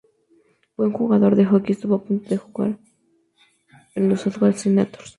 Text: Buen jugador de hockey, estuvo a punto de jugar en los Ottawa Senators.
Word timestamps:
Buen 0.77 0.93
jugador 0.93 1.35
de 1.35 1.45
hockey, 1.45 1.73
estuvo 1.73 1.93
a 1.93 2.03
punto 2.03 2.29
de 2.29 2.37
jugar 2.37 2.79
en 3.93 4.09
los 4.09 4.25
Ottawa 4.25 4.51
Senators. 4.51 5.09